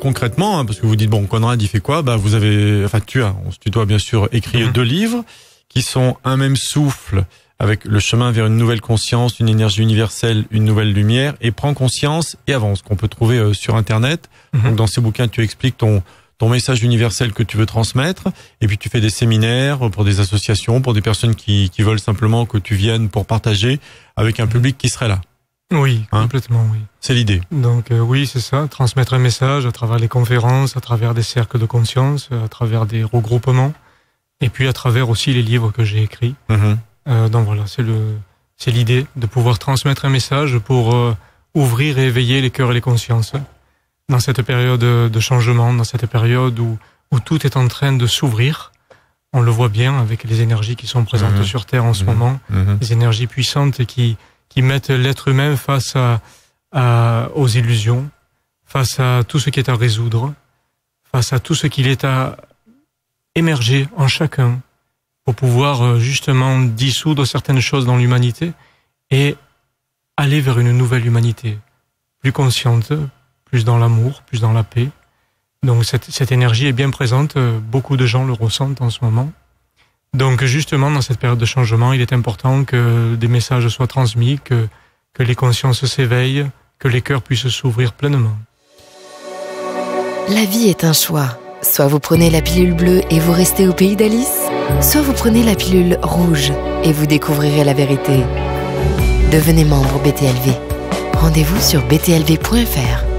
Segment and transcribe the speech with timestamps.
[0.00, 2.02] concrètement, hein, parce que vous dites bon Conrad il fait quoi?
[2.02, 4.72] Bah vous avez, enfin tu as, tu dois bien sûr écrire Mhm.
[4.72, 5.24] deux livres
[5.68, 7.24] qui sont un même souffle
[7.58, 11.74] avec le chemin vers une nouvelle conscience, une énergie universelle, une nouvelle lumière et prends
[11.74, 14.28] conscience et avance qu'on peut trouver euh, sur internet.
[14.52, 14.62] Mhm.
[14.62, 16.02] Donc dans ces bouquins tu expliques ton
[16.38, 18.24] ton message universel que tu veux transmettre
[18.60, 22.00] et puis tu fais des séminaires pour des associations, pour des personnes qui qui veulent
[22.00, 23.78] simplement que tu viennes pour partager
[24.16, 25.20] avec un public qui serait là.
[25.72, 26.78] Oui, Hein complètement, oui.
[27.00, 27.40] C'est l'idée.
[27.50, 31.22] Donc euh, oui, c'est ça, transmettre un message à travers les conférences, à travers des
[31.22, 33.72] cercles de conscience, à travers des regroupements,
[34.40, 36.34] et puis à travers aussi les livres que j'ai écrits.
[36.48, 36.78] Mhm.
[37.08, 38.16] Euh, donc voilà, c'est le,
[38.56, 41.16] c'est l'idée de pouvoir transmettre un message pour euh,
[41.54, 43.32] ouvrir et éveiller les cœurs et les consciences
[44.08, 46.78] dans cette période de changement, dans cette période où
[47.14, 48.72] où tout est en train de s'ouvrir.
[49.34, 51.44] On le voit bien avec les énergies qui sont présentes Mhm.
[51.44, 52.10] sur Terre en ce Mhm.
[52.10, 52.40] moment
[52.80, 54.16] des énergies puissantes qui,
[54.52, 55.94] qui mettent l'être humain face
[56.74, 58.10] aux illusions,
[58.64, 60.34] face à tout ce qui est à résoudre,
[61.10, 62.36] face à tout ce qu'il est à
[63.34, 64.60] émerger en chacun
[65.24, 68.52] pour pouvoir euh, justement dissoudre certaines choses dans l'humanité
[69.10, 69.36] et
[70.16, 71.58] aller vers une nouvelle humanité,
[72.20, 72.92] plus consciente,
[73.44, 74.88] plus dans l'amour, plus dans la paix.
[75.62, 79.04] Donc cette, cette énergie est bien présente, euh, beaucoup de gens le ressentent en ce
[79.04, 79.30] moment.
[80.14, 84.38] Donc justement, dans cette période de changement, il est important que des messages soient transmis,
[84.44, 84.68] que,
[85.18, 86.46] les consciences s'éveillent,
[86.78, 88.36] que les cœurs puissent s'ouvrir pleinement.
[90.28, 91.38] La vie est un choix.
[91.62, 94.48] Soit vous prenez la pilule bleue et vous restez au pays d'Alice,
[94.80, 96.52] soit vous prenez la pilule rouge
[96.84, 98.24] et vous découvrirez la vérité.
[99.30, 100.52] Devenez membre BTLV.
[101.14, 103.11] Rendez-vous sur btlv.fr.